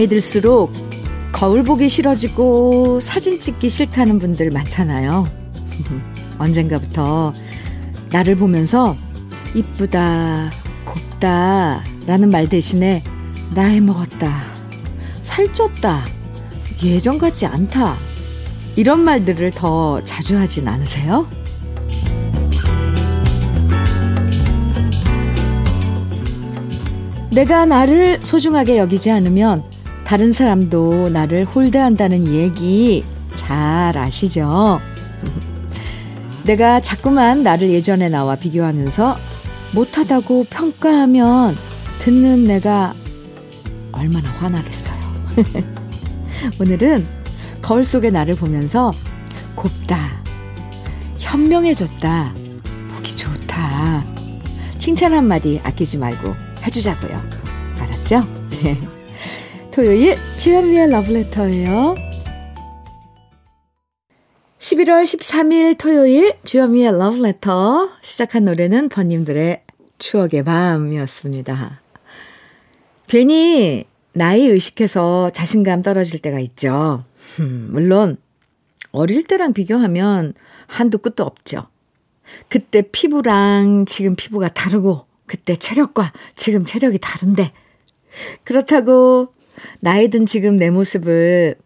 [0.00, 0.72] 나이 들수록
[1.30, 5.26] 거울 보기 싫어지고 사진 찍기 싫다는 분들 많잖아요.
[6.40, 7.34] 언젠가부터
[8.10, 8.96] 나를 보면서
[9.54, 10.52] 이쁘다,
[10.86, 13.02] 곱다 라는 말 대신에
[13.54, 14.42] 나이 먹었다,
[15.20, 16.04] 살쪘다,
[16.82, 17.98] 예전 같지 않다
[18.76, 21.28] 이런 말들을 더 자주 하진 않으세요?
[27.32, 29.69] 내가 나를 소중하게 여기지 않으면
[30.10, 33.04] 다른 사람도 나를 홀대한다는 얘기
[33.36, 34.80] 잘 아시죠?
[36.42, 39.16] 내가 자꾸만 나를 예전에 나와 비교하면서
[39.70, 41.56] 못하다고 평가하면
[42.00, 42.92] 듣는 내가
[43.92, 44.98] 얼마나 화나겠어요.
[46.60, 47.06] 오늘은
[47.62, 48.90] 거울 속의 나를 보면서
[49.54, 50.08] 곱다,
[51.20, 52.34] 현명해졌다,
[52.96, 54.04] 보기 좋다.
[54.76, 57.22] 칭찬 한마디 아끼지 말고 해주자고요.
[57.78, 58.24] 알았죠?
[59.72, 61.94] 토요일 주현미의 러브레터예요.
[64.58, 69.62] 11월 13일 토요일 주현미의 러브레터 시작한 노래는 번님들의
[69.98, 71.80] 추억의 밤이었습니다.
[73.06, 77.04] 괜히 나이 의식해서 자신감 떨어질 때가 있죠.
[77.38, 78.16] 물론
[78.90, 80.34] 어릴 때랑 비교하면
[80.66, 81.68] 한도 끝도 없죠.
[82.48, 87.52] 그때 피부랑 지금 피부가 다르고 그때 체력과 지금 체력이 다른데
[88.42, 89.32] 그렇다고
[89.80, 91.56] 나이 든 지금 내 모습을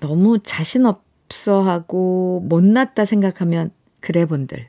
[0.00, 4.68] 너무 자신 없어 하고 못났다 생각하면 그래 본들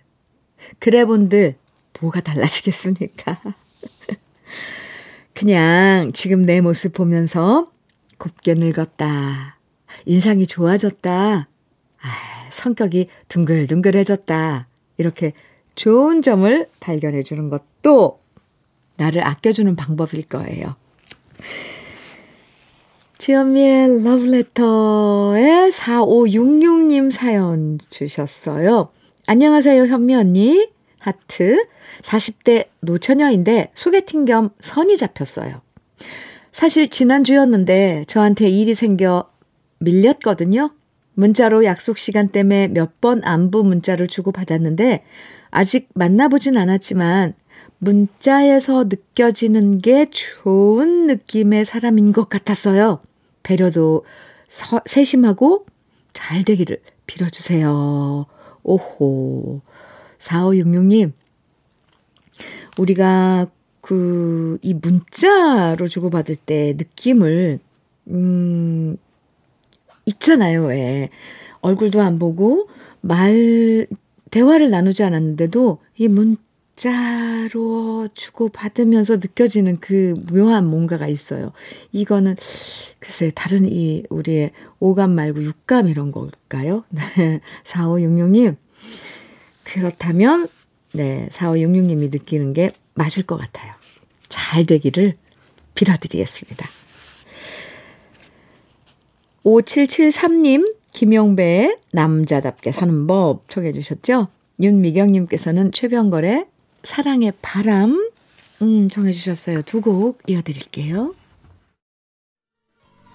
[0.80, 1.56] 그래 본들
[2.00, 3.42] 뭐가 달라지겠습니까?
[5.34, 7.72] 그냥 지금 내 모습 보면서
[8.18, 9.58] 곱게 늙었다.
[10.06, 11.48] 인상이 좋아졌다.
[12.02, 14.68] 아, 성격이 둥글둥글해졌다.
[14.98, 15.34] 이렇게
[15.76, 18.22] 좋은 점을 발견해 주는 것도
[18.98, 20.76] 나를 아껴주는 방법일 거예요.
[23.26, 28.90] 주현미의 러브레터에 4566님 사연 주셨어요.
[29.26, 30.70] 안녕하세요, 현미 언니.
[31.00, 31.66] 하트.
[32.04, 35.62] 40대 노처녀인데 소개팅 겸 선이 잡혔어요.
[36.52, 39.28] 사실 지난주였는데 저한테 일이 생겨
[39.80, 40.76] 밀렸거든요.
[41.16, 45.04] 문자로 약속 시간 때문에 몇 번 안부 문자를 주고 받았는데
[45.50, 47.34] 아직 만나보진 않았지만
[47.80, 53.00] 문자에서 느껴지는 게 좋은 느낌의 사람인 것 같았어요.
[53.46, 54.04] 배려도
[54.48, 55.66] 서, 세심하고
[56.14, 58.26] 잘 되기를 빌어주세요.
[58.64, 59.62] 오호.
[60.18, 61.12] 4566님,
[62.80, 63.48] 우리가
[63.82, 67.60] 그, 이 문자로 주고받을 때 느낌을,
[68.08, 68.98] 음,
[70.08, 71.10] 있잖아요, 왜.
[71.62, 72.68] 얼굴도 안 보고,
[73.02, 73.86] 말,
[74.32, 76.38] 대화를 나누지 않았는데도 이 문
[76.76, 81.54] 자로 주고받으면서 느껴지는 그 묘한 뭔가가 있어요.
[81.92, 82.36] 이거는
[83.00, 86.84] 글쎄 다른 이 우리의 오감 말고 육감 이런 걸까요?
[86.90, 87.40] 네.
[87.64, 88.58] 4566님.
[89.64, 90.50] 그렇다면
[90.92, 93.74] 네, 4566님이 느끼는 게 맞을 것 같아요.
[94.28, 95.16] 잘 되기를
[95.76, 96.66] 빌어드리겠습니다.
[99.44, 104.30] 5773님, 김용배의 남자답게 사는 법 청해 주셨죠?
[104.62, 106.46] 윤미경님께서는 최병걸의
[106.86, 108.10] 사랑의 바람
[108.62, 109.62] 음, 정해 주셨어요.
[109.64, 111.14] 두 곡 이어드릴게요.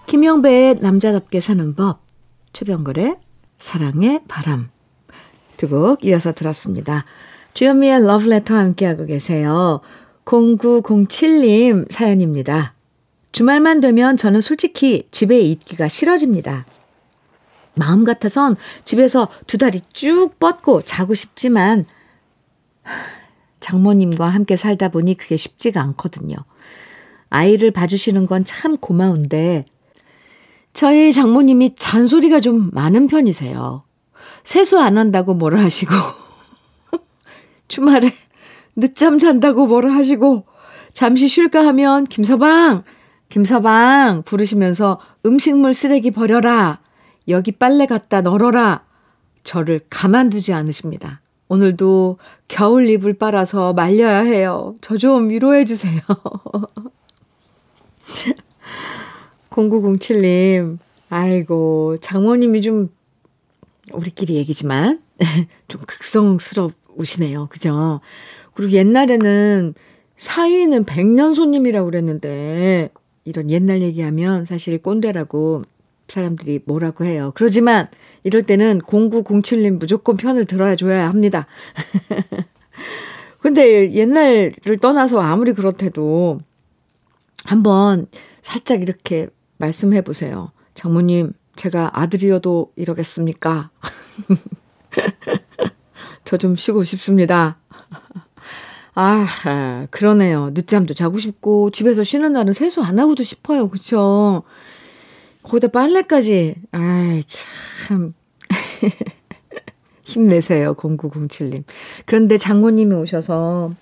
[0.07, 2.01] 김용배의 남자답게 사는 법,
[2.53, 3.17] 최병걸의
[3.59, 4.71] 사랑의 바람
[5.57, 7.05] 두 곡 이어서 들었습니다.
[7.55, 9.81] 주현미의 러브레터 함께하고 계세요.
[10.25, 12.75] 0907님 사연입니다.
[13.33, 16.67] 주말만 되면 저는 솔직히 집에 있기가 싫어집니다.
[17.77, 21.87] 마음 같아선 집에서 두 다리 쭉 뻗고 자고 싶지만
[23.61, 26.37] 장모님과 함께 살다 보니 그게 쉽지가 않거든요.
[27.31, 29.65] 아이를 봐주시는 건 참 고마운데
[30.73, 33.85] 저희 장모님이 잔소리가 좀 많은 편이세요.
[34.45, 35.93] 세수 안 한다고 뭐라 하시고
[37.69, 38.11] 주말에
[38.77, 40.47] 늦잠 잔다고 뭐라 하시고
[40.93, 42.85] 잠시 쉴까 하면 김서방
[43.29, 46.81] 김서방 부르시면서 음식물 쓰레기 버려라
[47.29, 48.85] 여기 빨래 갖다 널어라
[49.45, 51.21] 저를 가만두지 않으십니다.
[51.51, 54.75] 오늘도 겨울 이불 빨아서 말려야 해요.
[54.81, 56.01] 저 좀 위로해 주세요.
[59.51, 60.79] 0907님,
[61.11, 62.89] 아이고, 장모님이 좀,
[63.93, 65.03] 우리끼리 얘기지만,
[65.67, 67.49] 좀 극성스러우시네요.
[67.51, 68.01] 그죠?
[68.55, 69.75] 그리고 옛날에는
[70.17, 72.91] 사위는 백년 손님이라고 그랬는데,
[73.25, 75.63] 이런 옛날 얘기하면 사실 꼰대라고
[76.11, 77.33] 사람들이 뭐라고 해요.
[77.35, 77.89] 그러지만
[78.25, 81.47] 이럴 때는 0907님 무조건 편을 들어줘야 합니다.
[83.41, 86.41] 근데 옛날을 떠나서 아무리 그렇대도
[87.45, 88.07] 한번
[88.43, 89.29] 살짝 이렇게
[89.59, 90.53] 말씀해 보세요.
[90.75, 93.71] 장모님, 제가 아들이어도 이러겠습니까?
[96.25, 97.59] 저 좀 쉬고 싶습니다.
[98.95, 100.51] 아, 그러네요.
[100.53, 103.69] 늦잠도 자고 싶고, 집에서 쉬는 날은 세수 안 하고도 싶어요.
[103.69, 104.43] 그쵸?
[105.43, 106.55] 거기다 빨래까지.
[106.73, 108.15] 아이, 참.
[110.05, 110.75] 힘내세요.
[110.75, 111.65] 0907님.
[112.05, 113.73] 그런데 장모님이 오셔서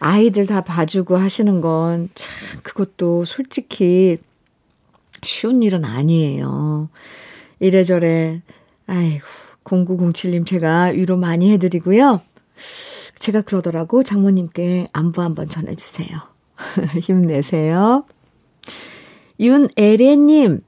[0.00, 4.18] 아이들 다 봐주고 하시는 건 참, 그것도 솔직히
[5.22, 6.88] 쉬운 일은 아니에요.
[7.60, 8.40] 이래저래,
[8.86, 9.24] 아이고,
[9.64, 12.20] 0907님 제가 위로 많이 해드리고요.
[13.18, 16.08] 제가 그러더라고 장모님께 안부 한번 전해주세요.
[17.02, 18.06] 힘내세요.
[19.38, 20.62] 윤애래님,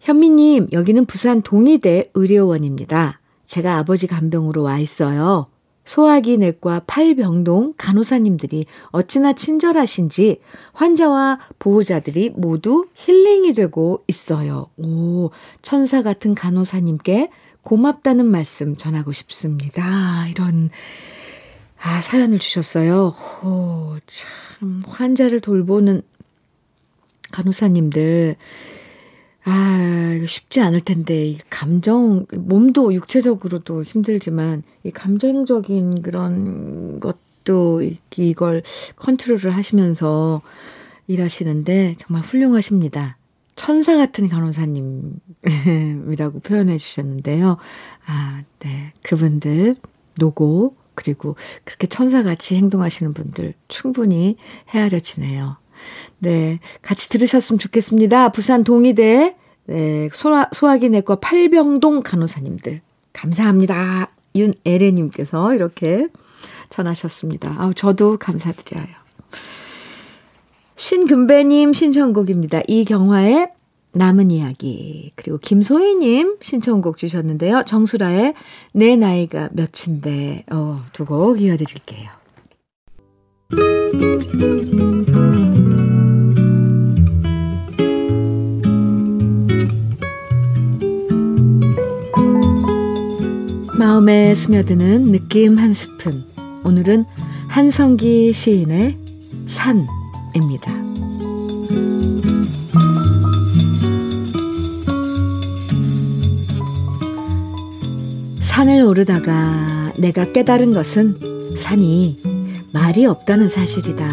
[0.00, 3.20] 현미님, 여기는 부산 동의대 의료원입니다.
[3.44, 5.46] 제가 아버지 간병으로 와 있어요.
[5.86, 10.40] 소화기 내과 팔병동 간호사님들이 어찌나 친절하신지
[10.72, 14.66] 환자와 보호자들이 모두 힐링이 되고 있어요.
[14.76, 15.30] 오,
[15.62, 17.30] 천사 같은 간호사님께
[17.62, 20.26] 고맙다는 말씀 전하고 싶습니다.
[20.28, 20.70] 이런,
[21.80, 23.14] 아, 사연을 주셨어요.
[23.44, 26.02] 오, 참, 환자를 돌보는
[27.30, 28.36] 간호사님들,
[29.48, 37.82] 아, 쉽지 않을 텐데, 감정, 몸도 육체적으로도 힘들지만, 이 감정적인 그런 것도
[38.16, 38.64] 이걸
[38.96, 40.42] 컨트롤을 하시면서
[41.06, 43.18] 일하시는데 정말 훌륭하십니다.
[43.54, 45.20] 천사 같은 간호사님이라고
[46.42, 47.56] 표현해 주셨는데요.
[48.04, 48.92] 아, 네.
[49.02, 49.76] 그분들,
[50.18, 54.36] 노고, 그리고 그렇게 천사같이 행동하시는 분들 충분히
[54.70, 55.58] 헤아려지네요.
[56.18, 56.58] 네.
[56.82, 58.30] 같이 들으셨으면 좋겠습니다.
[58.30, 59.36] 부산 동의대,
[59.66, 60.08] 네.
[60.12, 62.80] 소화, 소화기 내과 팔병동 간호사님들.
[63.12, 64.10] 감사합니다.
[64.34, 66.08] 윤에레님께서 이렇게
[66.68, 67.54] 전하셨습니다.
[67.58, 68.86] 아 저도 감사드려요.
[70.76, 72.60] 신금배님 신청곡입니다.
[72.68, 73.48] 이경화의
[73.92, 75.12] 남은 이야기.
[75.16, 77.62] 그리고 김소희님 신청곡 주셨는데요.
[77.64, 78.34] 정수라의
[78.74, 82.10] 내 나이가 몇인데, 어, 두 곡 이어드릴게요.
[93.96, 96.22] 마음에 스며드는 느낌 한 스푼.
[96.64, 97.06] 오늘은
[97.48, 98.94] 한성기 시인의
[99.46, 100.70] 산입니다.
[108.40, 112.20] 산을 오르다가 내가 깨달은 것은 산이
[112.74, 114.06] 말이 없다는 사실이다.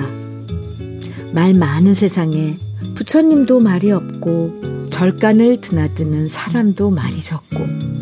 [1.33, 2.55] 말 많은 세상에
[2.95, 7.92] 부처님도 말이 없고 절간을 드나드는 사람도 말이 적고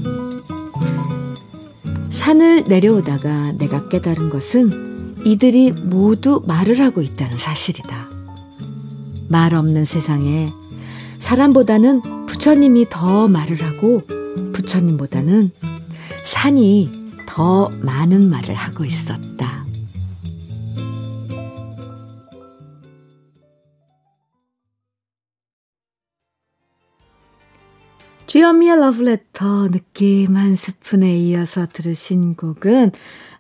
[2.12, 8.10] 산을 내려오다가 내가 깨달은 것은 이들이 모두 말을 하고 있다는 사실이다.
[9.30, 10.50] 말 없는 세상에
[11.20, 14.04] 사람보다는 부처님이 더 말을 하고
[14.54, 15.52] 부처님보다는
[16.26, 16.92] 산이
[17.28, 19.61] 더 많은 말을 하고 있었다.
[28.32, 32.92] 주현미의 러브레터 느낌 한 스푼에 이어서 들으신 곡은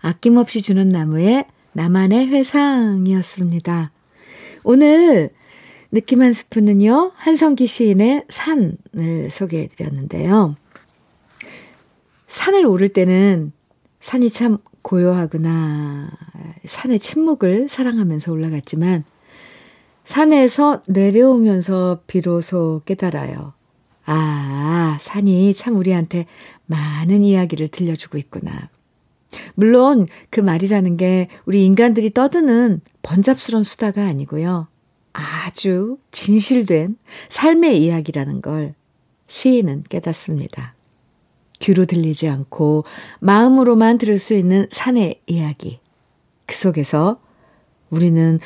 [0.01, 3.89] 아낌없이 주는 나무의 나만의 회상이었습니다.
[4.65, 5.29] 오늘
[5.93, 10.57] 느낌 한 스푼은요, 한성기 시인의 산을 소개해 드렸는데요.
[12.27, 13.53] 산을 오를 때는
[14.01, 16.12] 산이 참 고요하구나.
[16.65, 19.05] 산의 침묵을 사랑하면서 올라갔지만,
[20.03, 23.53] 산에서 내려오면서 비로소 깨달아요.
[24.13, 26.25] 아, 산이 참 우리한테
[26.65, 28.70] 많은 이야기를 들려주고 있구나.
[29.56, 34.68] 물론 그 말이라는 게 우리 인간들이 떠드는 번잡스런 수다가 아니고요.
[35.13, 36.98] 아주 진실된
[37.30, 38.74] 삶의 이야기라는 걸
[39.27, 40.75] 시인은 깨닫습니다.
[41.60, 42.84] 귀로 들리지 않고
[43.22, 45.80] 마음으로만 들을 수 있는 산의 이야기.
[46.48, 47.22] 그 속에서
[47.89, 48.39] 우리는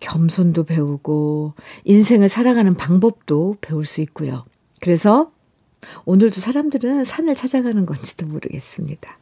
[0.00, 1.54] 겸손도 배우고
[1.84, 4.44] 인생을 살아가는 방법도 배울 수 있고요.
[4.86, 5.32] 그래서
[6.04, 9.18] 오늘도 사람들은 산을 찾아가는 건지도 모르겠습니다.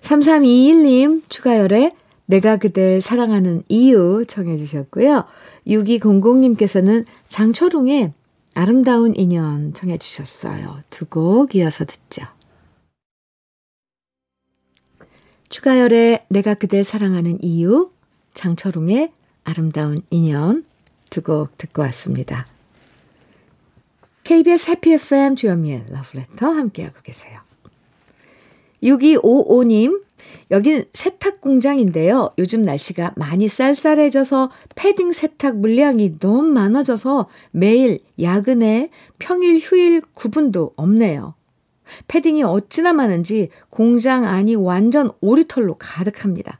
[0.00, 5.22] 3321님 추가열에 내가 그댈 사랑하는 이유 청해 주셨고요.
[5.68, 8.12] 6200님께서는 장초롱의
[8.56, 10.80] 아름다운 인연 청해 주셨어요.
[10.90, 12.24] 두 곡 이어서 듣죠.
[15.48, 17.92] 추가열의 내가 그댈 사랑하는 이유,
[18.34, 19.12] 장철웅의
[19.44, 20.64] 아름다운 인연
[21.08, 22.48] 두 곡 듣고 왔습니다.
[24.26, 27.38] KBS 해피 FM 주현미의 러브레터 함께하고 계세요.
[28.82, 30.02] 6255님,
[30.50, 32.30] 여긴 세탁 공장인데요.
[32.36, 38.90] 요즘 날씨가 많이 쌀쌀해져서 패딩 세탁 물량이 너무 많아져서 매일 야근에
[39.20, 41.34] 평일 휴일 구분도 없네요.
[42.08, 46.58] 패딩이 어찌나 많은지 공장 안이 완전 오리털로 가득합니다.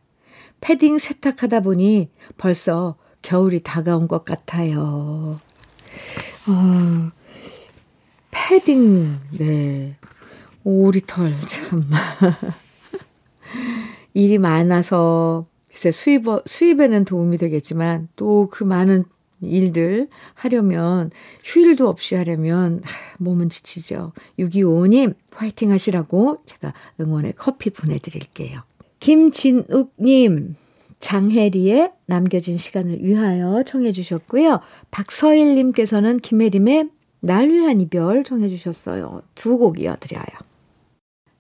[0.61, 5.37] 패딩 세탁하다 보니 벌써 겨울이 다가온 것 같아요.
[6.47, 7.11] 어,
[8.47, 9.97] 패딩, 네.
[10.63, 11.83] 오리털, 참.
[14.15, 19.05] 일이 많아서, 글쎄, 수입, 수입에는 도움이 되겠지만, 또 그 많은
[19.41, 21.11] 일들 하려면,
[21.43, 22.83] 휴일도 없이 하려면,
[23.19, 24.13] 몸은 지치죠.
[24.39, 28.63] 625님, 화이팅 하시라고 제가 응원의 커피 보내드릴게요.
[29.01, 30.55] 김진욱님,
[31.01, 34.61] 장혜리의 남겨진 시간을 위하여 청해 주셨고요.
[34.93, 36.91] 박서일님께서는 김혜림의
[37.27, 39.23] 날 위한 이별 청해 주셨어요.
[39.35, 40.25] 두 곡 이어드려요.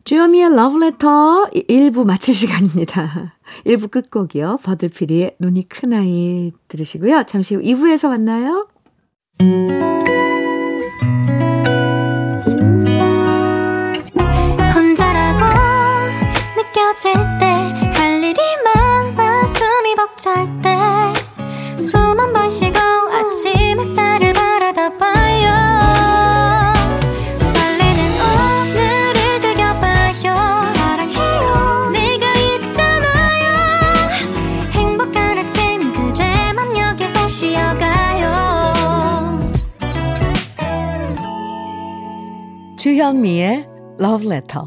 [0.05, 3.35] 주여미의 러브레터 1부 마칠 시간입니다.
[3.66, 4.59] 1부 끝곡이요.
[4.62, 7.25] 버들피리의 눈이 큰 아이 들으시고요.
[7.25, 8.66] 잠시 후 2부에서 만나요.
[14.75, 15.45] 혼자라고
[16.57, 17.47] 느껴질 때
[17.97, 20.66] 할 일이 많아 숨이 벅찰 때
[43.07, 43.65] 주현미의
[44.01, 44.67] Love Letter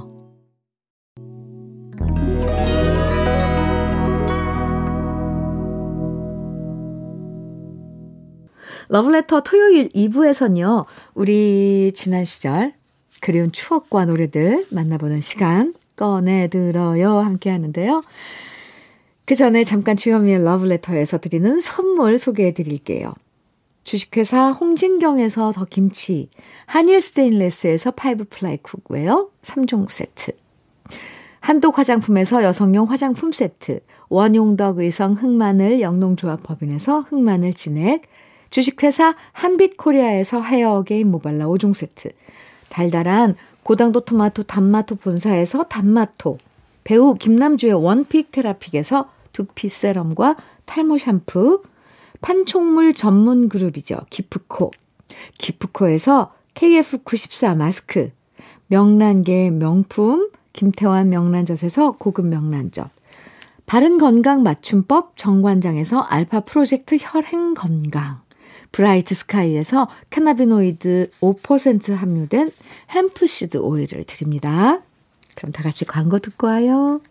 [8.88, 12.74] 러브레터 토요일 2부에서는요, 우리 지난 시절
[13.19, 18.03] 그리운 추억과 노래들 만나보는 시간 꺼내들어요 함께 하는데요.
[19.25, 23.13] 그 전에 잠깐 주현미의 러브레터에서 드리는 선물 소개해 드릴게요.
[23.83, 26.29] 주식회사 홍진경에서 더 김치,
[26.65, 30.31] 한일 스테인레스에서 five ply cookware 3종 세트,
[31.39, 38.03] 한독 화장품에서 여성용 화장품 세트, 원용덕 의성 흑마늘 영농조합 법인에서 흑마늘 진액,
[38.50, 42.09] 주식회사 한빛코리아에서 헤어게임 모발라 5종 세트,
[42.69, 46.38] 달달한 고당도 토마토 단마토 본사에서 단마토,
[46.83, 51.63] 배우 김남주의 one pick 테라픽에서 두피 세럼과 탈모 샴푸,
[52.21, 53.97] 판촉물 전문 그룹이죠.
[54.09, 54.71] 기프코.
[55.38, 58.11] 기프코에서 KF94 마스크,
[58.67, 62.89] 명란계 명품 김태환 명란젓에서 고급 명란젓,
[63.65, 68.19] 바른 건강 맞춤법 정관장에서 알파 프로젝트 혈행 건강,
[68.71, 72.51] 브라이트 스카이에서 cannabinoid 5% 함유된
[72.91, 74.81] hemp seed oil을 드립니다.
[75.35, 77.01] 그럼 다 같이 광고 듣고 와요.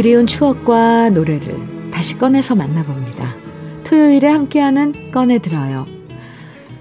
[0.00, 3.36] 그리운 추억과 노래를 다시 꺼내서 만나봅니다.
[3.84, 5.84] 토요일에 함께하는 꺼내들어요.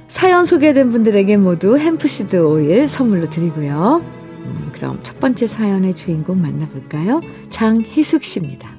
[0.08, 4.02] 사연 소개된 분들에게 모두 햄프시드 오일 선물로 드리고요.
[4.40, 7.20] 음, 그럼 첫 번째 사연의 주인공 만나볼까요?
[7.50, 8.70] 장희숙 씨입니다.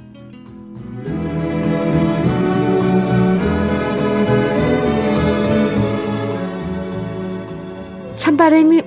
[8.16, 8.84] 찬바람이,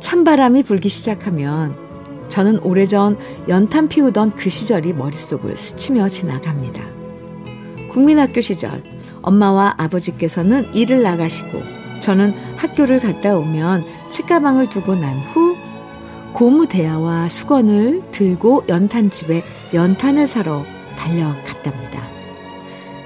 [0.00, 1.83] 찬바람이 불기 시작하면
[2.34, 3.16] 저는 오래전
[3.48, 6.82] 연탄 피우던 그 시절이 머릿속을 스치며 지나갑니다.
[7.92, 8.82] 국민학교 시절
[9.22, 11.62] 엄마와 아버지께서는 일을 나가시고
[12.00, 15.56] 저는 학교를 갔다 오면 책가방을 두고 난 후
[16.32, 20.64] 고무 대야와 수건을 들고 연탄집에 연탄을 사러
[20.96, 22.02] 달려갔답니다.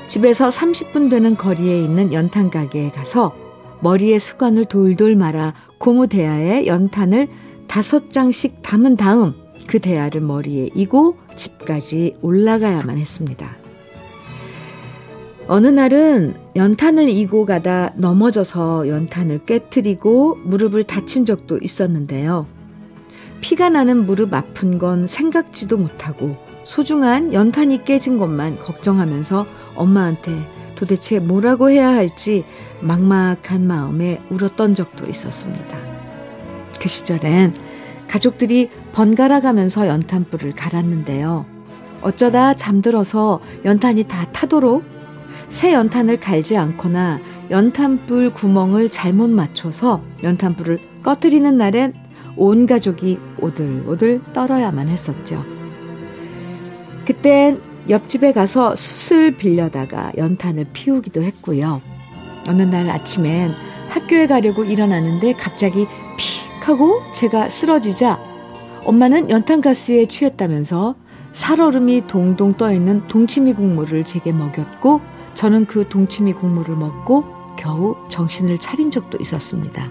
[0.07, 3.37] 집에서 30분 되는 거리에 있는 연탄 가게에 가서
[3.81, 7.29] 머리에 수건을 돌돌 말아 고무 대야에 연탄을
[7.69, 9.35] 다섯 장씩 담은 다음
[9.67, 13.57] 그 대야를 머리에 이고 집까지 올라가야만 했습니다.
[15.47, 22.47] 어느 날은 연탄을 이고 가다 넘어져서 연탄을 깨뜨리고 무릎을 다친 적도 있었는데요.
[23.41, 30.33] 피가 나는 무릎 아픈 건 생각지도 못하고 소중한 연탄이 깨진 것만 걱정하면서 엄마한테
[30.75, 32.45] 도대체 뭐라고 해야 할지
[32.81, 35.98] 막막한 마음에 울었던 적도 있었습니다.
[36.81, 37.55] 그 시절엔
[38.09, 41.47] 가족들이 번갈아 가면서 연탄불을 갈았는데요.
[42.01, 44.85] 어쩌다 잠들어서 연탄이 다 타도록
[45.49, 47.21] 새 연탄을 갈지 않거나
[47.51, 51.93] 연탄불 구멍을 잘못 맞춰서 연탄불을 꺼뜨리는 날엔
[52.37, 55.45] 온 가족이 오들오들 떨어야만 했었죠.
[57.05, 61.81] 그땐 옆집에 가서 숯을 빌려다가 연탄을 피우기도 했고요.
[62.47, 63.53] 어느 날 아침엔
[63.89, 68.21] 학교에 가려고 일어나는데 갑자기 픽 하고 제가 쓰러지자
[68.85, 70.97] 엄마는 연탄가스에 취했다면서
[71.33, 75.01] 살얼음이 동동 떠있는 동치미 국물을 제게 먹였고
[75.33, 77.25] 저는 그 동치미 국물을 먹고
[77.57, 79.91] 겨우 정신을 차린 적도 있었습니다.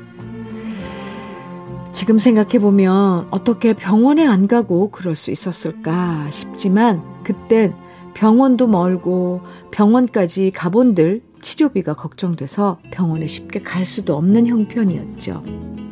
[1.93, 7.74] 지금 생각해보면 어떻게 병원에 안 가고 그럴 수 있었을까 싶지만 그땐
[8.13, 9.41] 병원도 멀고
[9.72, 15.87] 병원까지 가본들 치료비가 걱정돼서 병원에 쉽게 갈 수도 없는 형편이었죠.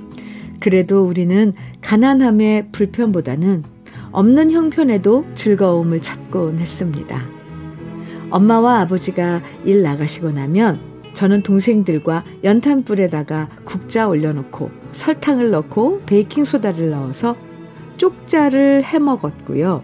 [0.65, 3.61] 그래도 우리는 가난함의 불편보다는
[4.11, 7.23] 없는 형편에도 즐거움을 찾곤 했습니다.
[8.31, 10.79] 엄마와 아버지가 일 나가시고 나면
[11.13, 17.35] 저는 동생들과 연탄불에다가 국자 올려놓고 설탕을 넣고 베이킹소다를 넣어서
[17.97, 19.83] 쪽자를 해 먹었고요.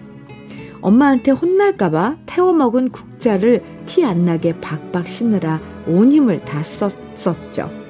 [0.82, 7.81] 엄마한테 혼날까봐 태워 먹은 국자를 티 안 나게 박박 씻느라 온 힘을 다 썼었죠.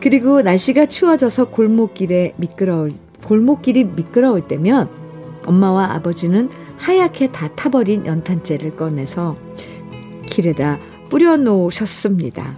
[0.00, 2.92] 그리고 날씨가 추워져서 골목길에 미끄러울,
[3.24, 4.88] 골목길이 미끄러울 때면
[5.46, 6.48] 엄마와 아버지는
[6.78, 9.36] 하얗게 다 타버린 연탄재를 꺼내서
[10.24, 12.56] 길에다 뿌려 놓으셨습니다.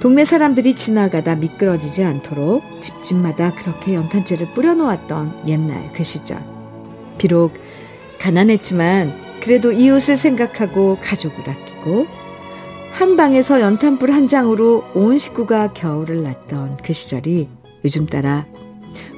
[0.00, 6.42] 동네 사람들이 지나가다 미끄러지지 않도록 집집마다 그렇게 연탄재를 뿌려 놓았던 옛날 그 시절.
[7.18, 7.52] 비록
[8.18, 12.06] 가난했지만 그래도 이웃을 생각하고 가족을 아끼고
[12.92, 17.48] 한 방에서 연탄불 한 장으로 온 식구가 겨울을 났던 그 시절이
[17.84, 18.46] 요즘 따라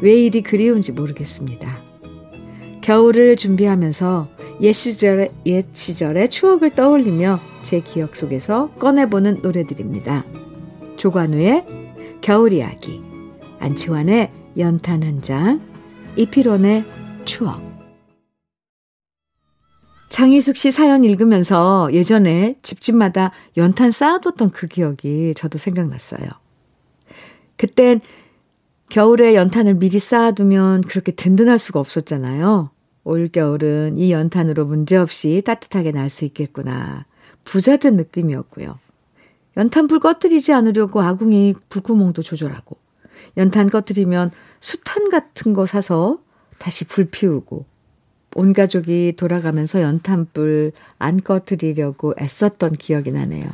[0.00, 1.78] 왜 이리 그리운지 모르겠습니다.
[2.80, 4.28] 겨울을 준비하면서
[4.60, 10.24] 옛 시절의, 옛 시절의 추억을 떠올리며 제 기억 속에서 꺼내보는 노래들입니다.
[10.96, 11.64] 조관우의
[12.20, 13.00] 겨울 이야기,
[13.58, 15.60] 안치환의 연탄 한 장,
[16.16, 16.84] 이필원의
[17.24, 17.71] 추억.
[20.12, 26.28] 장희숙 씨 사연 읽으면서 예전에 집집마다 연탄 쌓아뒀던 그 기억이 저도 생각났어요.
[27.56, 28.02] 그땐
[28.90, 32.68] 겨울에 연탄을 미리 쌓아두면 그렇게 든든할 수가 없었잖아요.
[33.04, 37.06] 올겨울은 이 연탄으로 문제없이 따뜻하게 날 수 있겠구나.
[37.44, 38.78] 부자 된 느낌이었고요.
[39.56, 42.76] 연탄불 꺼뜨리지 않으려고 아궁이 불구멍도 조절하고,
[43.38, 46.18] 연탄 꺼뜨리면 수탄 같은 거 사서
[46.58, 47.64] 다시 불 피우고,
[48.34, 53.44] 온 가족이 돌아가면서 연탄불 안 꺼뜨리려고 애썼던 기억이 나네요.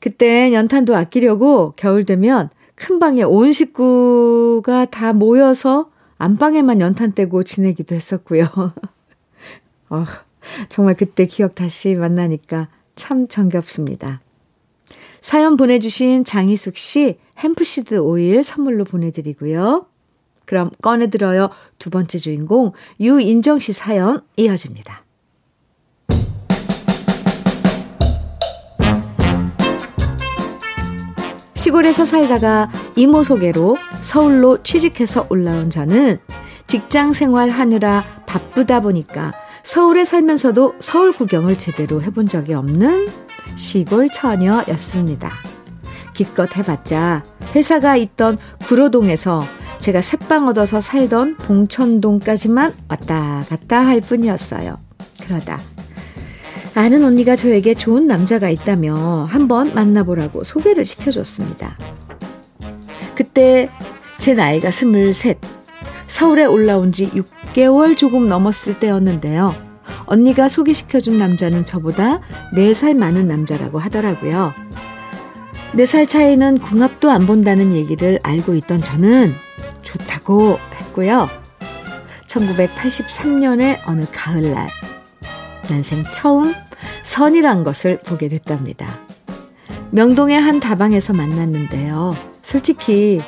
[0.00, 7.94] 그때 연탄도 아끼려고 겨울 되면 큰 방에 온 식구가 다 모여서 안방에만 연탄 떼고 지내기도
[7.94, 8.44] 했었고요.
[9.90, 10.04] 어,
[10.68, 14.20] 정말 그때 기억 다시 만나니까 참 정겹습니다.
[15.20, 19.86] 사연 보내주신 장희숙 씨 햄프시드 오일 선물로 보내드리고요.
[20.46, 21.50] 그럼 꺼내들어요.
[21.78, 25.04] 두 번째 주인공 유인정 씨 사연 이어집니다.
[31.54, 36.18] 시골에서 살다가 이모 소개로 서울로 취직해서 올라온 저는
[36.68, 39.32] 직장 생활 하느라 바쁘다 보니까
[39.64, 43.08] 서울에 살면서도 서울 구경을 제대로 해본 적이 없는
[43.56, 45.32] 시골 처녀였습니다.
[46.14, 49.44] 기껏 해봤자 회사가 있던 구로동에서
[49.78, 54.78] 제가 새빵 얻어서 살던 봉천동까지만 왔다 갔다 할 뿐이었어요.
[55.22, 55.60] 그러다
[56.74, 61.78] 아는 언니가 저에게 좋은 남자가 있다며 한번 만나보라고 소개를 시켜줬습니다.
[63.14, 63.68] 그때
[64.18, 65.38] 제 나이가 스물셋,
[66.06, 69.54] 서울에 올라온 지 6개월 조금 넘었을 때였는데요.
[70.04, 72.20] 언니가 소개시켜준 남자는 저보다
[72.54, 74.52] 4살 많은 남자라고 하더라고요.
[75.74, 79.34] 4살 차이는 궁합도 안 본다는 얘기를 알고 있던 저는
[79.86, 81.30] 좋다고 했고요.
[82.26, 84.68] 1983년의 어느 가을날,
[85.70, 86.54] 난생 처음
[87.02, 88.98] 선이란 것을 보게 됐답니다.
[89.90, 92.14] 명동의 한 다방에서 만났는데요.
[92.42, 93.22] 솔직히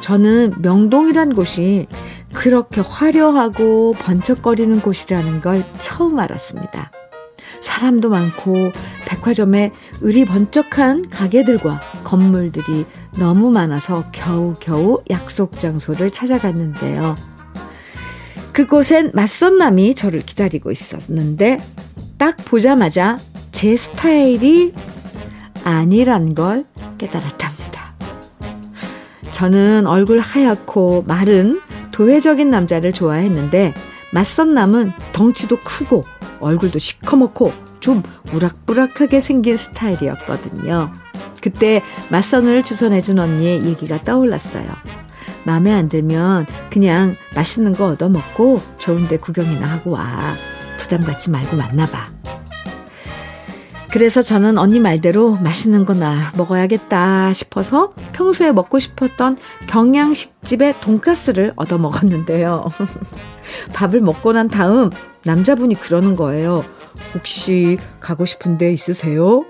[0.00, 1.86] 저는 명동이란 곳이
[2.32, 6.92] 그렇게 화려하고 번쩍거리는 곳이라는 걸 처음 알았습니다.
[7.60, 8.72] 사람도 많고
[9.06, 12.86] 백화점에 의리 번쩍한 가게들과 건물들이
[13.18, 17.16] 너무 많아서 겨우겨우 약속 장소를 찾아갔는데요.
[18.52, 21.58] 그곳엔 맞선 남이 저를 기다리고 있었는데
[22.16, 23.18] 딱 보자마자
[23.50, 24.72] 제 스타일이
[25.64, 26.64] 아니란 걸
[26.96, 27.96] 깨달았답니다.
[29.32, 33.74] 저는 얼굴 하얗고 마른 도회적인 남자를 좋아했는데
[34.12, 36.04] 맞선 남은 덩치도 크고
[36.38, 40.92] 얼굴도 시커멓고 좀 우락부락하게 생긴 스타일이었거든요.
[41.40, 44.66] 그때 맞선을 주선해준 언니의 얘기가 떠올랐어요.
[45.44, 50.34] 마음에 안 들면 그냥 맛있는 거 얻어먹고 좋은데 구경이나 하고 와.
[50.78, 52.16] 부담 갖지 말고 만나봐.
[53.90, 62.66] 그래서 저는 언니 말대로 맛있는 거나 먹어야겠다 싶어서 평소에 먹고 싶었던 경양식집의 돈가스를 얻어 먹었는데요.
[63.72, 64.90] 밥을 먹고 난 다음
[65.24, 66.64] 남자분이 그러는 거예요.
[67.14, 69.44] 혹시 가고 싶은 데 있으세요?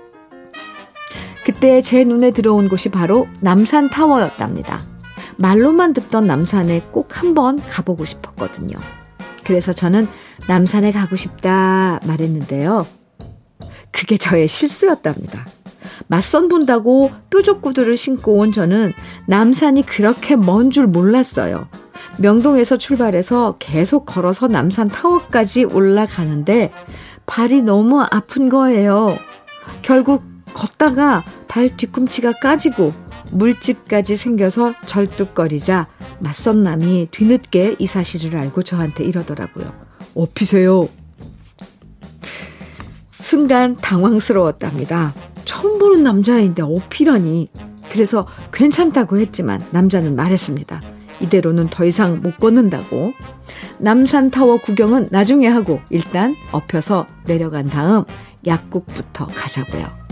[1.59, 4.79] 그때 제 눈에 들어온 곳이 바로 남산 타워였답니다.
[5.37, 8.77] 말로만 듣던 남산에 꼭 한번 가보고 싶었거든요.
[9.43, 10.07] 그래서 저는
[10.47, 12.85] 남산에 가고 싶다 말했는데요.
[13.89, 15.47] 그게 저의 실수였답니다.
[16.05, 18.93] 맞선 본다고 뾰족 구두를 신고 온 저는
[19.25, 21.69] 남산이 그렇게 먼 줄 몰랐어요.
[22.19, 26.71] 명동에서 출발해서 계속 걸어서 남산 타워까지 올라가는데
[27.25, 29.17] 발이 너무 아픈 거예요.
[29.81, 32.91] 결국 걷다가 발 뒤꿈치가 까지고
[33.31, 35.87] 물집까지 생겨서 절뚝거리자
[36.19, 39.71] 맞선 남이 뒤늦게 이 사실을 알고 저한테 이러더라고요.
[40.15, 40.89] 업히세요.
[43.11, 45.13] 순간 당황스러웠답니다.
[45.45, 47.49] 처음 보는 남자인데 어필하니.
[47.91, 50.81] 그래서 괜찮다고 했지만 남자는 말했습니다.
[51.19, 53.13] 이대로는 더 이상 못 걷는다고.
[53.77, 58.05] 남산타워 구경은 나중에 하고 일단 엎혀서 내려간 다음
[58.45, 60.06] 약국부터 가자고요.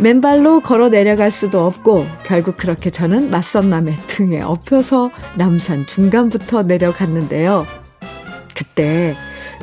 [0.00, 7.66] 맨발로 걸어 내려갈 수도 없고 결국 그렇게 저는 맞선 남의 등에 엎혀서 남산 중간부터 내려갔는데요.
[8.56, 9.16] 그때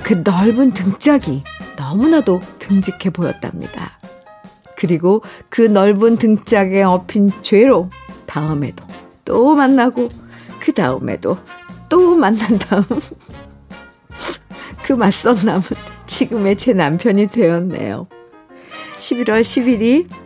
[0.04, 1.44] 그 넓은 등짝이
[1.78, 3.98] 너무나도 듬직해 보였답니다.
[4.76, 7.90] 그리고 그 넓은 등짝에 업힌 죄로
[8.26, 8.84] 다음에도
[9.24, 10.10] 또 만나고
[10.60, 11.38] 그 다음에도
[11.88, 12.84] 또 만난 다음
[14.84, 15.62] 그 맞선 남은
[16.08, 18.08] 지금의 제 남편이 되었네요.
[18.98, 20.25] 11월 10일이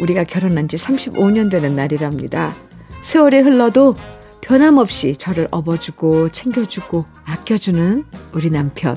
[0.00, 2.54] 우리가 결혼한 지 35년 되는 날이랍니다.
[3.02, 3.96] 세월이 흘러도
[4.40, 8.96] 변함없이 저를 업어주고 챙겨주고 아껴주는 우리 남편.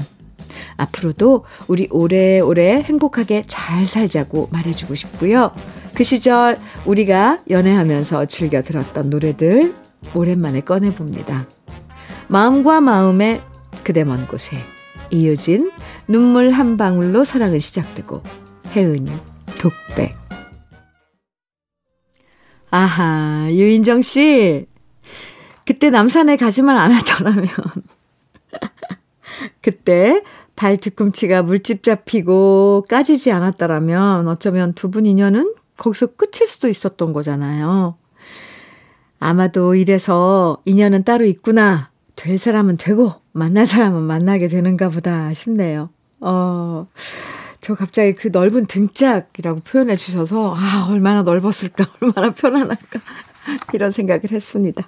[0.78, 5.52] 앞으로도 우리 오래오래 행복하게 잘 살자고 말해주고 싶고요.
[5.94, 9.74] 그 시절 우리가 연애하면서 즐겨 들었던 노래들
[10.14, 11.48] 오랜만에 꺼내봅니다.
[12.28, 13.42] 마음과 마음의
[13.84, 14.58] 그대 먼 곳에
[15.10, 15.72] 이유진
[16.08, 18.22] 눈물 한 방울로 사랑은 시작되고
[18.76, 19.12] 혜은이
[19.60, 20.17] 독백
[22.70, 24.68] 아하 유인정 씨
[25.66, 27.48] 그때 남산에 가지만 않았더라면
[29.62, 30.22] 그때
[30.56, 37.96] 발 뒤꿈치가 물집 잡히고 까지지 않았다라면 어쩌면 두 분 인연은 거기서 끝일 수도 있었던 거잖아요.
[39.20, 41.92] 아마도 이래서 인연은 따로 있구나.
[42.16, 45.90] 될 사람은 되고 만날 사람은 만나게 되는가 보다 싶네요.
[46.20, 46.88] 어,
[47.62, 53.00] 저 갑자기 그 넓은 등짝이라고 표현해 주셔서 아, 얼마나 넓었을까, 얼마나 편안할까
[53.74, 54.84] 이런 생각을 했습니다.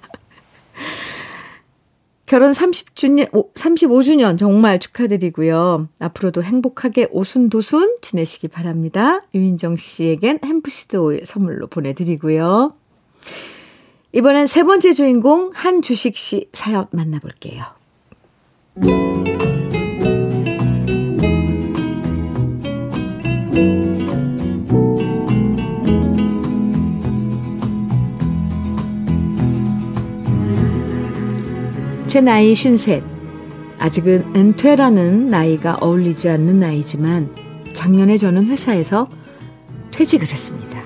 [2.26, 5.88] 결혼 30주년, 35주년 정말 축하드리고요.
[5.98, 9.20] 앞으로도 행복하게 오순도순 지내시기 바랍니다.
[9.34, 12.70] 유인정 씨에겐 햄프시드 오일 선물로 보내드리고요.
[14.12, 17.64] 이번엔 세 번째 주인공 한주식 씨 사연 만나볼게요.
[32.10, 33.02] 제 나이 53.
[33.78, 37.32] 아직은 은퇴라는 나이가 어울리지 않는 나이지만
[37.72, 39.06] 작년에 저는 회사에서
[39.92, 40.82] 퇴직을 했습니다.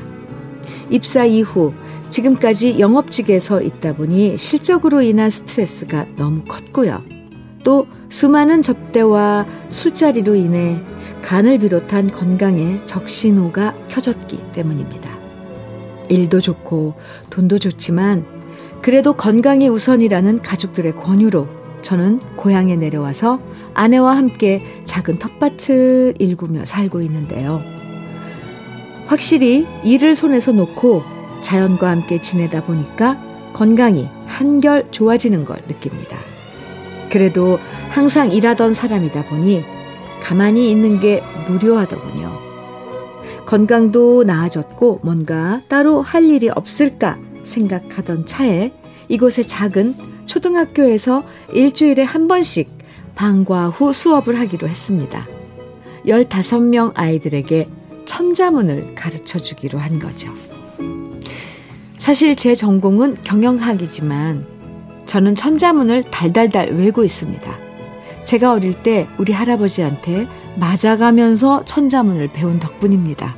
[0.90, 1.72] 입사 이후
[2.10, 7.02] 지금까지 영업직에 서 있다 보니 실적으로 인한 스트레스가 너무 컸고요.
[7.64, 10.78] 또 수많은 접대와 술자리로 인해
[11.22, 15.08] 간을 비롯한 건강에 적신호가 켜졌기 때문입니다.
[16.10, 16.96] 일도 좋고
[17.30, 18.34] 돈도 좋지만
[18.85, 21.49] 그래도 건강이 우선이라는 가족들의 권유로
[21.81, 23.40] 저는 고향에 내려와서
[23.73, 27.62] 아내와 함께 작은 텃밭을 일구며 살고 있는데요.
[29.07, 31.03] 확실히 일을 손에서 놓고
[31.40, 33.18] 자연과 함께 지내다 보니까
[33.55, 36.18] 건강이 한결 좋아지는 걸 느낍니다.
[37.11, 39.64] 그래도 항상 일하던 사람이다 보니
[40.20, 42.31] 가만히 있는 게 무료하더군요.
[43.47, 48.72] 건강도 나아졌고 뭔가 따로 할 일이 없을까 생각하던 차에
[49.09, 52.70] 이곳의 작은 초등학교에서 일주일에 한 번씩
[53.14, 55.26] 방과 후 수업을 하기로 했습니다.
[56.07, 57.68] 15명 아이들에게
[58.04, 60.33] 천자문을 가르쳐 주기로 한 거죠.
[61.96, 64.46] 사실 제 전공은 경영학이지만
[65.07, 67.59] 저는 천자문을 달달달 외고 있습니다.
[68.24, 70.26] 제가 어릴 때 우리 할아버지한테
[70.57, 73.37] 맞아가면서 천자문을 배운 덕분입니다.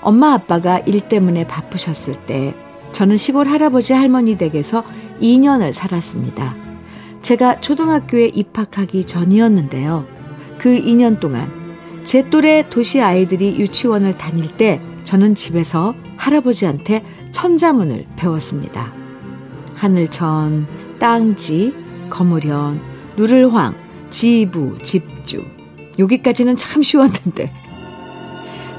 [0.00, 2.54] 엄마 아빠가 일 때문에 바쁘셨을 때
[2.92, 4.84] 저는 시골 할아버지 할머니 댁에서
[5.20, 6.54] 2년을 살았습니다.
[7.22, 10.06] 제가 초등학교에 입학하기 전이었는데요.
[10.58, 11.50] 그 2년 동안
[12.04, 18.92] 제 또래 도시 아이들이 유치원을 다닐 때 저는 집에서 할아버지한테 천자문을 배웠습니다.
[19.74, 20.66] 하늘천,
[20.98, 21.74] 땅지,
[22.10, 22.80] 거무련,
[23.16, 23.74] 누를황,
[24.10, 25.42] 지부, 집주.
[25.98, 27.50] 여기까지는 참 쉬웠는데.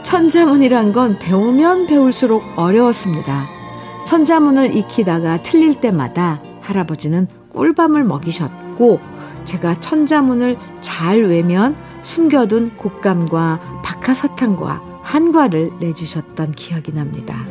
[0.04, 3.63] 천자문이란 건 배우면 배울수록 어려웠습니다.
[4.06, 9.00] 천자문을 익히다가 틀릴 때마다 할아버지는 꿀밤을 먹이셨고,
[9.46, 17.46] 제가 천자문을 잘 외면 숨겨둔 곶감과 박하사탕과 한과를 내주셨던 기억이 납니다.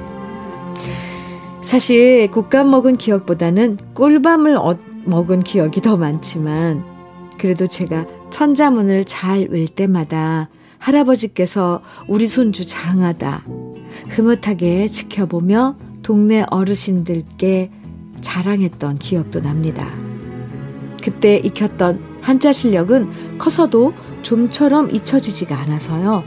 [1.60, 4.58] 사실 곶감 먹은 기억보다는 꿀밤을
[5.04, 6.84] 먹은 기억이 더 많지만
[7.38, 13.44] 그래도 제가 천자문을 잘 외울 때마다 할아버지께서 우리 손주 장하다
[14.08, 17.70] 흐뭇하게 지켜보며 동네 어르신들께
[18.20, 19.88] 자랑했던 기억도 납니다.
[21.02, 26.22] 그때 익혔던 한자 실력은 커서도 좀처럼 잊혀지지가 않아서요.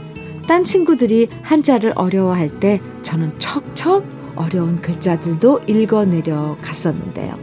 [0.46, 4.04] 딴 친구들이 한자를 어려워할 때 저는 척척
[4.36, 7.36] 어려운 글자들도 읽어내려 갔었는데요.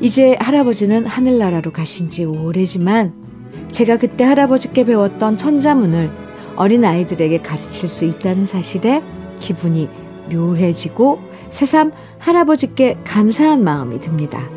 [0.00, 3.14] 이제 할아버지는 하늘나라로 가신 지 오래지만
[3.70, 6.10] 제가 그때 할아버지께 배웠던 천자문을
[6.56, 9.02] 어린 아이들에게 가르칠 수 있다는 사실에
[9.40, 9.88] 기분이
[10.30, 14.48] 묘해지고 새삼 할아버지께 감사한 마음이 듭니다.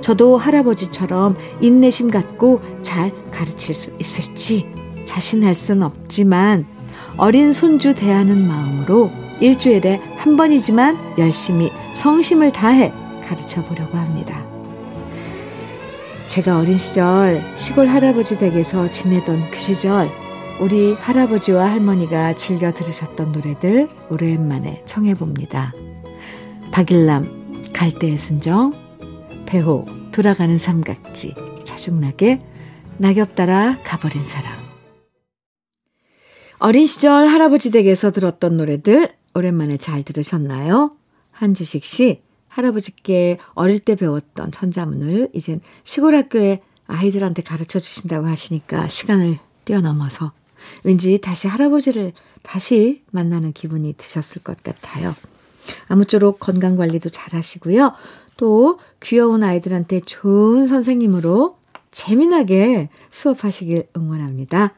[0.00, 4.66] 저도 할아버지처럼 인내심 갖고 잘 가르칠 수 있을지
[5.04, 6.64] 자신할 순 없지만
[7.16, 12.92] 어린 손주 대하는 마음으로 일주일에 한 번이지만 열심히 성심을 다해
[13.24, 14.46] 가르쳐 보려고 합니다.
[16.28, 20.08] 제가 어린 시절 시골 할아버지 댁에서 지내던 그 시절
[20.60, 25.72] 우리 할아버지와 할머니가 즐겨 들으셨던 노래들 오랜만에 청해 봅니다.
[26.72, 32.40] 박일남 갈대의 순정 배호 돌아가는 삼각지 자중나게
[32.98, 34.56] 낙엽 따라 가버린 사랑
[36.58, 40.96] 어린 시절 할아버지 댁에서 들었던 노래들 오랜만에 잘 들으셨나요?
[41.30, 49.38] 한주식 씨, 할아버지께 어릴 때 배웠던 천자문을 이젠 시골 학교에 아이들한테 가르쳐 주신다고 하시니까 시간을
[49.64, 50.32] 뛰어넘어서
[50.82, 55.14] 왠지 다시 할아버지를 다시 만나는 기분이 드셨을 것 같아요.
[55.88, 57.92] 아무쪼록 건강 관리도 잘 하시고요.
[58.36, 61.56] 또 귀여운 아이들한테 좋은 선생님으로
[61.90, 64.74] 재미나게 수업하시길 응원합니다.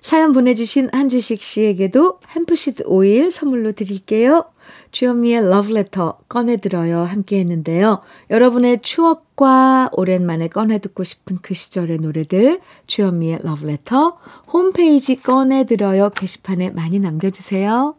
[0.00, 4.44] 사연 보내주신 한주식 씨에게도 햄프시드 오일 선물로 드릴게요.
[4.92, 8.00] 주현미의 러브레터 꺼내들어요 함께 했는데요.
[8.30, 14.18] 여러분의 추억과 오랜만에 꺼내듣고 싶은 그 시절의 노래들 주현미의 러브레터
[14.52, 17.97] 홈페이지 꺼내들어요 게시판에 많이 남겨주세요.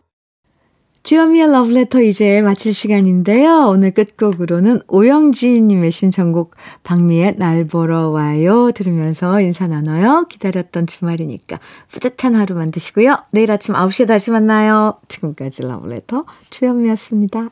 [1.10, 3.65] 주현미의 러브레터 이제 마칠 시간인데요.
[3.67, 10.28] 오늘 끝곡으로는 오영지님의 신청곡 박미의 날 보러 와요 들으면서 인사 나눠요.
[10.30, 11.60] 기다렸던 주말이니까
[11.91, 13.17] 뿌듯한 하루 만드시고요.
[13.32, 15.00] 내일 아침 9시에 다시 만나요.
[15.08, 17.50] 지금까지 러브레터 주현미였습니다.